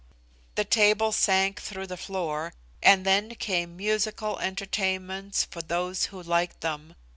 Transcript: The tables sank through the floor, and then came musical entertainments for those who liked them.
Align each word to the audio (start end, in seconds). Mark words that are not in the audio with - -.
The 0.55 0.65
tables 0.65 1.15
sank 1.15 1.61
through 1.61 1.85
the 1.85 1.95
floor, 1.95 2.55
and 2.81 3.05
then 3.05 3.35
came 3.35 3.77
musical 3.77 4.39
entertainments 4.39 5.45
for 5.45 5.61
those 5.61 6.05
who 6.05 6.23
liked 6.23 6.61
them. 6.61 6.95